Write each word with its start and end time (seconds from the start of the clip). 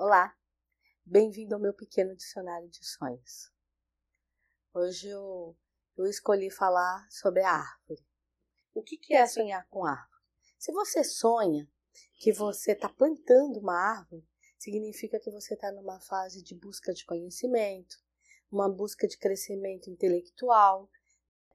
Olá, 0.00 0.32
bem-vindo 1.04 1.56
ao 1.56 1.60
meu 1.60 1.74
pequeno 1.74 2.14
dicionário 2.14 2.68
de 2.68 2.86
sonhos. 2.86 3.50
Hoje 4.72 5.08
eu, 5.08 5.56
eu 5.96 6.06
escolhi 6.06 6.52
falar 6.52 7.04
sobre 7.10 7.42
a 7.42 7.50
árvore. 7.50 8.06
O 8.72 8.80
que, 8.80 8.96
que 8.96 9.12
é 9.12 9.26
sonhar 9.26 9.66
com 9.68 9.84
árvore? 9.84 10.22
Se 10.56 10.70
você 10.70 11.02
sonha 11.02 11.68
que 12.14 12.32
você 12.32 12.74
está 12.74 12.88
plantando 12.88 13.58
uma 13.58 13.74
árvore, 13.74 14.24
significa 14.56 15.18
que 15.18 15.32
você 15.32 15.54
está 15.54 15.72
numa 15.72 15.98
fase 15.98 16.44
de 16.44 16.54
busca 16.54 16.94
de 16.94 17.04
conhecimento, 17.04 17.96
uma 18.52 18.72
busca 18.72 19.08
de 19.08 19.18
crescimento 19.18 19.90
intelectual. 19.90 20.88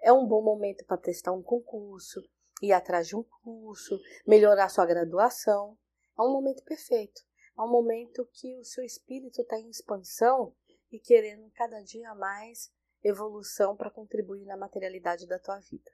É 0.02 0.12
um 0.12 0.28
bom 0.28 0.44
momento 0.44 0.84
para 0.84 0.98
prestar 0.98 1.32
um 1.32 1.42
concurso, 1.42 2.22
ir 2.62 2.74
atrás 2.74 3.08
de 3.08 3.16
um 3.16 3.24
curso, 3.24 3.98
melhorar 4.28 4.68
sua 4.68 4.86
graduação. 4.86 5.80
É 6.20 6.22
um 6.22 6.34
momento 6.34 6.62
perfeito 6.66 7.22
é 7.58 7.62
um 7.62 7.70
momento 7.70 8.28
que 8.34 8.56
o 8.58 8.64
seu 8.64 8.84
espírito 8.84 9.42
está 9.42 9.60
em 9.60 9.70
expansão 9.70 10.56
e 10.92 11.00
querendo 11.00 11.50
cada 11.52 11.82
dia 11.82 12.14
mais 12.16 12.72
evolução 13.04 13.76
para 13.76 13.92
contribuir 13.92 14.46
na 14.46 14.58
materialidade 14.58 15.28
da 15.28 15.38
tua 15.38 15.60
vida. 15.60 15.92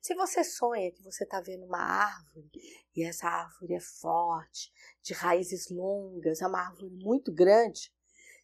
Se 0.00 0.14
você 0.14 0.42
sonha 0.42 0.90
que 0.90 1.02
você 1.02 1.24
está 1.24 1.40
vendo 1.40 1.66
uma 1.66 1.78
árvore 1.78 2.50
e 2.96 3.04
essa 3.04 3.28
árvore 3.28 3.74
é 3.74 3.80
forte, 3.80 4.72
de 5.02 5.12
raízes 5.12 5.68
longas, 5.70 6.40
é 6.40 6.46
uma 6.46 6.60
árvore 6.60 6.88
muito 6.90 7.32
grande, 7.32 7.92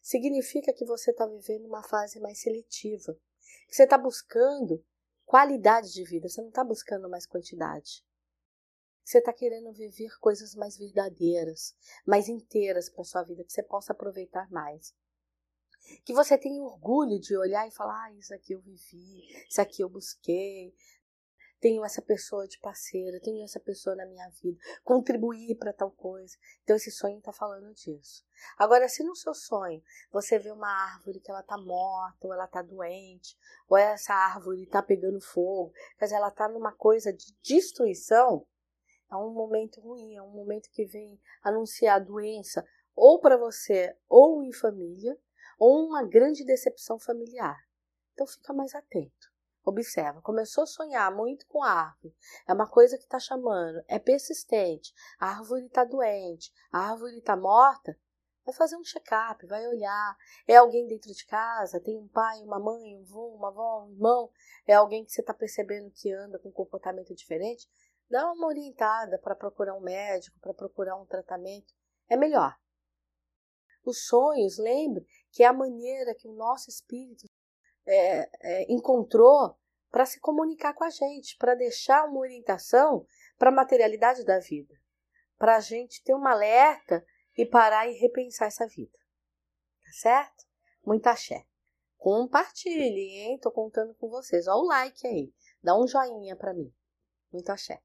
significa 0.01 0.71
que 0.71 0.85
você 0.85 1.11
está 1.11 1.25
vivendo 1.25 1.65
uma 1.65 1.83
fase 1.83 2.19
mais 2.19 2.39
seletiva. 2.39 3.17
Você 3.69 3.83
está 3.83 3.97
buscando 3.97 4.83
qualidade 5.25 5.91
de 5.91 6.03
vida, 6.03 6.29
você 6.29 6.41
não 6.41 6.49
está 6.49 6.63
buscando 6.63 7.09
mais 7.09 7.25
quantidade. 7.25 8.05
Você 9.07 9.19
está 9.19 9.31
querendo 9.31 9.71
viver 9.71 10.19
coisas 10.19 10.53
mais 10.53 10.77
verdadeiras, 10.77 11.73
mais 12.05 12.27
inteiras 12.27 12.89
para 12.89 13.05
sua 13.05 13.23
vida, 13.23 13.41
que 13.41 13.53
você 13.53 13.63
possa 13.63 13.93
aproveitar 13.93 14.51
mais. 14.51 14.93
Que 16.03 16.13
você 16.13 16.37
tenha 16.37 16.61
orgulho 16.61 17.17
de 17.17 17.37
olhar 17.37 17.65
e 17.65 17.71
falar: 17.71 18.03
ah, 18.03 18.11
isso 18.11 18.33
aqui 18.33 18.51
eu 18.51 18.59
vivi, 18.59 19.23
isso 19.47 19.61
aqui 19.61 19.81
eu 19.81 19.87
busquei, 19.87 20.75
tenho 21.61 21.85
essa 21.85 22.01
pessoa 22.01 22.49
de 22.49 22.59
parceira, 22.59 23.21
tenho 23.21 23.45
essa 23.45 23.61
pessoa 23.61 23.95
na 23.95 24.05
minha 24.05 24.27
vida, 24.41 24.59
contribuir 24.83 25.55
para 25.55 25.71
tal 25.71 25.89
coisa. 25.89 26.35
Então 26.63 26.75
esse 26.75 26.91
sonho 26.91 27.19
está 27.19 27.31
falando 27.31 27.73
disso. 27.73 28.25
Agora, 28.57 28.89
se 28.89 29.03
no 29.03 29.15
seu 29.15 29.33
sonho 29.33 29.81
você 30.11 30.37
vê 30.37 30.51
uma 30.51 30.67
árvore 30.67 31.21
que 31.21 31.31
ela 31.31 31.39
está 31.39 31.57
morta, 31.57 32.27
ou 32.27 32.33
ela 32.33 32.43
está 32.43 32.61
doente, 32.61 33.37
ou 33.69 33.77
essa 33.77 34.13
árvore 34.13 34.63
está 34.63 34.83
pegando 34.83 35.21
fogo, 35.21 35.71
quer 35.97 36.07
dizer, 36.07 36.17
ela 36.17 36.27
está 36.27 36.49
numa 36.49 36.73
coisa 36.73 37.13
de 37.13 37.33
destruição, 37.41 38.45
é 39.09 39.15
um 39.15 39.31
momento 39.31 39.79
ruim, 39.81 40.15
é 40.15 40.21
um 40.21 40.31
momento 40.31 40.69
que 40.71 40.85
vem 40.85 41.19
anunciar 41.41 42.03
doença 42.03 42.65
ou 42.95 43.19
para 43.19 43.37
você 43.37 43.95
ou 44.09 44.43
em 44.43 44.51
família, 44.51 45.17
ou 45.59 45.87
uma 45.87 46.03
grande 46.03 46.43
decepção 46.43 46.99
familiar. 46.99 47.57
Então 48.13 48.25
fica 48.25 48.53
mais 48.53 48.73
atento. 48.73 49.31
Observa, 49.63 50.21
começou 50.21 50.63
a 50.63 50.67
sonhar 50.67 51.13
muito 51.13 51.45
com 51.47 51.61
a 51.61 51.69
árvore, 51.69 52.15
é 52.47 52.53
uma 52.53 52.67
coisa 52.67 52.97
que 52.97 53.03
está 53.03 53.19
chamando, 53.19 53.83
é 53.87 53.99
persistente, 53.99 54.93
a 55.19 55.27
árvore 55.27 55.65
está 55.65 55.83
doente, 55.83 56.53
a 56.71 56.79
árvore 56.91 57.17
está 57.17 57.35
morta, 57.35 57.99
vai 58.47 58.55
fazer 58.55 58.77
um 58.77 58.83
check-up, 58.83 59.45
vai 59.45 59.67
olhar. 59.67 60.17
É 60.47 60.55
alguém 60.55 60.87
dentro 60.87 61.13
de 61.13 61.25
casa? 61.25 61.81
Tem 61.81 61.97
um 61.97 62.07
pai, 62.07 62.41
uma 62.41 62.57
mãe, 62.57 62.95
um 62.95 63.01
avô, 63.01 63.35
uma 63.35 63.49
avó, 63.49 63.83
um 63.83 63.91
irmão? 63.91 64.31
É 64.65 64.73
alguém 64.73 65.03
que 65.03 65.11
você 65.11 65.19
está 65.19 65.33
percebendo 65.33 65.91
que 65.91 66.13
anda 66.13 66.39
com 66.39 66.47
um 66.47 66.53
comportamento 66.53 67.13
diferente? 67.13 67.69
Dá 68.09 68.31
uma 68.31 68.47
orientada 68.47 69.19
para 69.19 69.35
procurar 69.35 69.75
um 69.75 69.81
médico, 69.81 70.39
para 70.39 70.53
procurar 70.53 70.95
um 70.95 71.05
tratamento, 71.05 71.73
é 72.09 72.15
melhor. 72.15 72.55
Os 73.85 74.05
sonhos, 74.05 74.57
lembre 74.57 75.05
que 75.31 75.43
é 75.43 75.47
a 75.47 75.53
maneira 75.53 76.15
que 76.15 76.27
o 76.27 76.33
nosso 76.33 76.69
espírito 76.69 77.25
é, 77.85 78.29
é, 78.41 78.71
encontrou 78.71 79.57
para 79.89 80.05
se 80.05 80.19
comunicar 80.19 80.73
com 80.73 80.83
a 80.83 80.89
gente, 80.89 81.37
para 81.37 81.55
deixar 81.55 82.05
uma 82.05 82.19
orientação 82.19 83.05
para 83.37 83.49
a 83.49 83.53
materialidade 83.53 84.25
da 84.25 84.39
vida, 84.39 84.75
para 85.37 85.55
a 85.55 85.59
gente 85.59 86.03
ter 86.03 86.13
uma 86.13 86.31
alerta 86.31 87.05
e 87.37 87.45
parar 87.45 87.87
e 87.87 87.97
repensar 87.97 88.47
essa 88.47 88.67
vida. 88.67 88.97
Tá 89.83 89.91
certo? 89.93 90.45
Muita 90.85 91.11
axé. 91.11 91.45
Compartilhe, 91.97 93.19
hein? 93.19 93.39
Tô 93.39 93.51
contando 93.51 93.93
com 93.95 94.09
vocês. 94.09 94.47
Olha 94.47 94.57
o 94.57 94.65
like 94.67 95.07
aí. 95.07 95.33
Dá 95.63 95.77
um 95.77 95.87
joinha 95.87 96.35
para 96.35 96.53
mim. 96.53 96.73
Muito 97.31 97.49
axé. 97.49 97.81